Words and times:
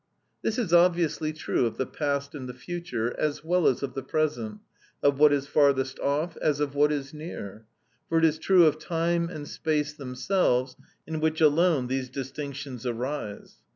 This 0.41 0.57
is 0.57 0.73
obviously 0.73 1.31
true 1.31 1.67
of 1.67 1.77
the 1.77 1.85
past 1.85 2.33
and 2.33 2.49
the 2.49 2.55
future, 2.55 3.13
as 3.19 3.43
well 3.43 3.67
as 3.67 3.83
of 3.83 3.93
the 3.93 4.01
present, 4.01 4.59
of 5.03 5.19
what 5.19 5.31
is 5.31 5.45
farthest 5.45 5.99
off, 5.99 6.35
as 6.37 6.59
of 6.59 6.73
what 6.73 6.91
is 6.91 7.13
near; 7.13 7.67
for 8.09 8.17
it 8.17 8.25
is 8.25 8.39
true 8.39 8.65
of 8.65 8.79
time 8.79 9.29
and 9.29 9.47
space 9.47 9.93
themselves, 9.93 10.75
in 11.05 11.19
which 11.19 11.39
alone 11.39 11.85
these 11.85 12.09
distinctions 12.09 12.83
arise. 12.83 13.57